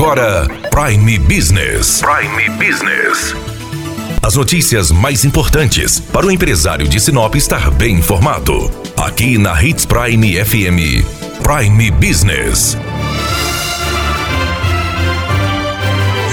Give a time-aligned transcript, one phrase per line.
[0.00, 2.00] agora Prime Business.
[2.00, 3.34] Prime Business.
[4.22, 8.70] As notícias mais importantes para o empresário de Sinop estar bem informado.
[8.96, 11.04] Aqui na Hits Prime FM.
[11.42, 12.78] Prime Business.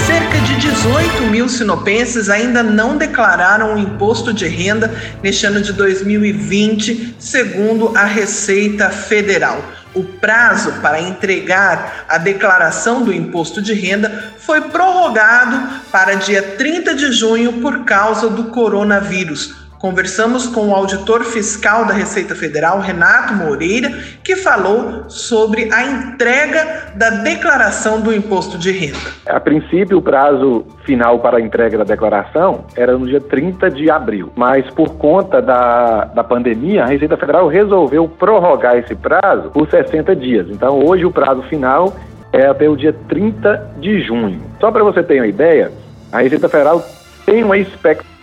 [0.06, 5.74] Cerca de 18 mil sinopenses ainda não declararam o imposto de renda neste ano de
[5.74, 9.62] 2020, segundo a Receita Federal.
[9.98, 16.94] O prazo para entregar a declaração do imposto de renda foi prorrogado para dia 30
[16.94, 19.67] de junho por causa do coronavírus.
[19.78, 23.90] Conversamos com o auditor fiscal da Receita Federal, Renato Moreira,
[24.24, 28.98] que falou sobre a entrega da declaração do imposto de renda.
[29.24, 33.88] A princípio, o prazo final para a entrega da declaração era no dia 30 de
[33.88, 39.70] abril, mas por conta da, da pandemia, a Receita Federal resolveu prorrogar esse prazo por
[39.70, 40.48] 60 dias.
[40.50, 41.94] Então, hoje, o prazo final
[42.32, 44.42] é até o dia 30 de junho.
[44.60, 45.70] Só para você ter uma ideia,
[46.10, 46.84] a Receita Federal
[47.24, 48.17] tem uma expectativa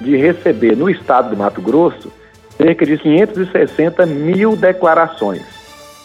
[0.00, 2.10] de receber no estado do Mato Grosso
[2.56, 5.44] cerca de 560 mil declarações.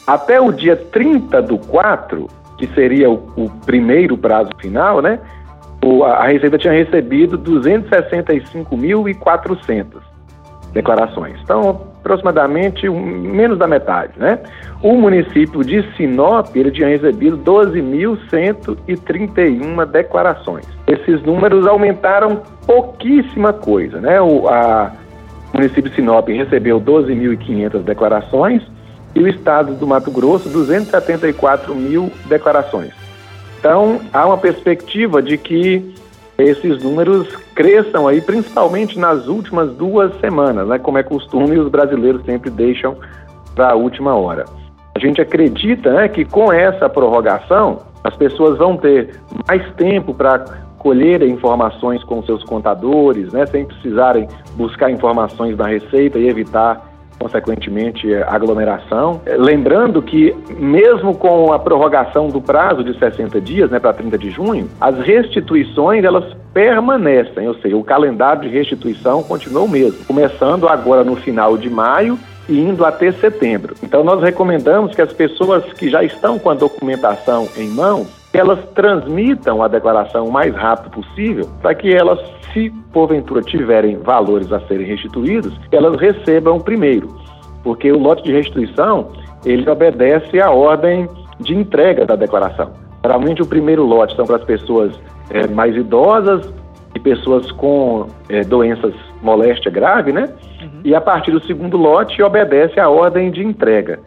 [0.08, 5.20] Até o dia 30 do 4, que seria o, o primeiro prazo final, né?
[5.84, 9.86] O, a Receita tinha recebido 265.400
[10.72, 11.40] declarações.
[11.42, 14.38] Então, aproximadamente um, menos da metade, né?
[14.84, 20.68] O município de Sinop, ele tinha recebido 12.131 declarações.
[20.88, 24.22] Esses números aumentaram pouquíssima coisa, né?
[24.22, 24.92] O a,
[25.52, 28.62] o município de Sinop recebeu 12.500 declarações
[29.16, 32.92] e o estado do Mato Grosso 274 mil declarações.
[33.58, 35.96] Então, há uma perspectiva de que
[36.38, 40.78] esses números cresçam aí, principalmente nas últimas duas semanas, né?
[40.78, 42.98] Como é costume, os brasileiros sempre deixam
[43.56, 44.46] para a última hora.
[44.94, 50.46] A gente acredita né, que com essa prorrogação, as pessoas vão ter mais tempo para
[50.78, 58.14] colher informações com seus contadores, né, sem precisarem buscar informações na Receita e evitar consequentemente
[58.16, 59.22] aglomeração.
[59.38, 64.30] Lembrando que mesmo com a prorrogação do prazo de 60 dias, né, para 30 de
[64.30, 70.68] junho, as restituições elas permanecem, ou seja, o calendário de restituição continua o mesmo, começando
[70.68, 72.18] agora no final de maio
[72.48, 73.76] e indo até setembro.
[73.84, 78.60] Então nós recomendamos que as pessoas que já estão com a documentação em mãos, elas
[78.74, 82.20] transmitam a declaração o mais rápido possível, para que elas
[82.54, 87.08] se porventura tiverem valores a serem restituídos, elas recebam primeiro,
[87.64, 89.12] porque o lote de restituição
[89.46, 91.08] ele obedece à ordem
[91.40, 92.72] de entrega da declaração.
[93.04, 96.52] Geralmente o primeiro lote são para as pessoas é, mais idosas
[96.96, 100.30] e pessoas com é, doenças moléstia grave, né?
[100.62, 100.82] Uhum.
[100.84, 104.00] E a partir do segundo lote obedece à ordem de entrega.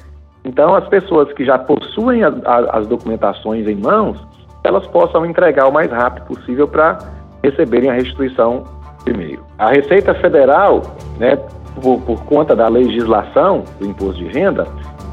[0.48, 4.16] Então as pessoas que já possuem a, a, as documentações em mãos,
[4.64, 6.98] elas possam entregar o mais rápido possível para
[7.44, 8.64] receberem a restituição
[9.04, 9.44] primeiro.
[9.58, 10.82] A Receita Federal,
[11.18, 11.38] né,
[11.82, 14.66] por, por conta da legislação do imposto de renda,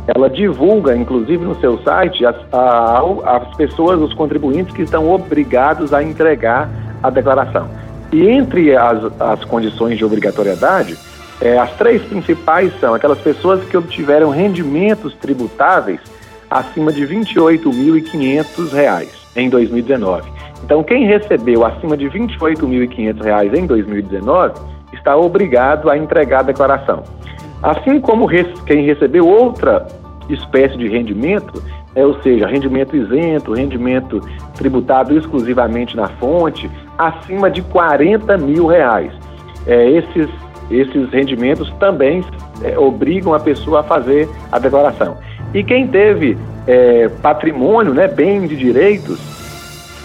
[0.07, 5.93] ela divulga, inclusive no seu site, as, a, as pessoas, os contribuintes que estão obrigados
[5.93, 6.69] a entregar
[7.03, 7.67] a declaração.
[8.13, 10.97] E entre as, as condições de obrigatoriedade,
[11.41, 15.99] é, as três principais são aquelas pessoas que obtiveram rendimentos tributáveis
[16.49, 20.31] acima de R$ 28.500 em 2019.
[20.63, 24.53] Então, quem recebeu acima de R$ 28.500 em 2019
[24.93, 27.03] está obrigado a entregar a declaração.
[27.61, 28.27] Assim como
[28.65, 29.85] quem recebeu outra
[30.29, 31.61] espécie de rendimento,
[31.93, 34.19] é, ou seja, rendimento isento, rendimento
[34.55, 39.13] tributado exclusivamente na fonte, acima de 40 mil reais.
[39.67, 40.29] É, esses,
[40.69, 42.23] esses rendimentos também
[42.61, 45.17] é, obrigam a pessoa a fazer a declaração.
[45.53, 46.37] E quem teve
[46.67, 49.19] é, patrimônio, né, bem de direitos,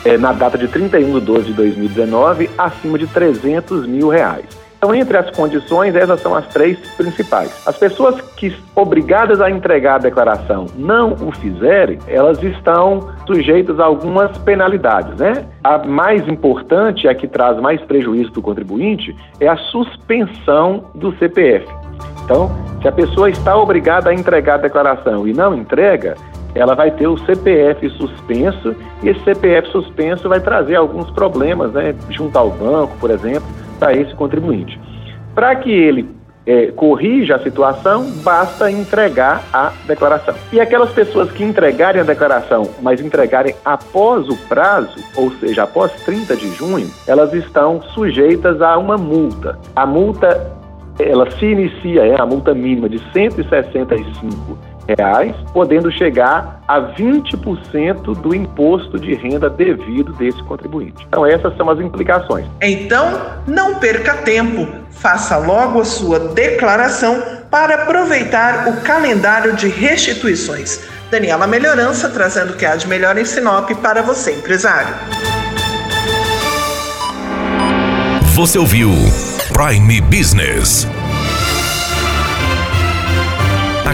[0.04, 4.46] é, na data de 31 de 12 de 2019, acima de 300 mil reais.
[4.80, 7.66] Então, entre as condições, essas são as três principais.
[7.66, 13.84] As pessoas que obrigadas a entregar a declaração não o fizerem, elas estão sujeitas a
[13.84, 15.44] algumas penalidades, né?
[15.62, 21.68] A mais importante, a que traz mais prejuízo do contribuinte, é a suspensão do CPF.
[22.24, 22.50] Então,
[22.80, 26.14] se a pessoa está obrigada a entregar a declaração e não entrega,
[26.54, 31.94] ela vai ter o CPF suspenso e esse CPF suspenso vai trazer alguns problemas, né,
[32.08, 33.46] junto ao banco, por exemplo,
[33.80, 34.78] para esse contribuinte.
[35.34, 36.08] Para que ele
[36.46, 40.34] é, corrija a situação, basta entregar a declaração.
[40.52, 45.92] E aquelas pessoas que entregarem a declaração, mas entregarem após o prazo, ou seja, após
[46.04, 49.58] 30 de junho, elas estão sujeitas a uma multa.
[49.74, 50.60] A multa
[50.98, 58.14] ela se inicia, é a multa mínima de R$ 165 reais, podendo chegar a 20%
[58.20, 61.06] do imposto de renda devido desse contribuinte.
[61.08, 62.46] Então essas são as implicações.
[62.60, 70.80] Então, não perca tempo, faça logo a sua declaração para aproveitar o calendário de restituições.
[71.10, 74.94] Daniela Melhorança trazendo o que há de melhor em Sinop para você, empresário.
[78.34, 78.90] Você ouviu
[79.52, 80.86] Prime Business.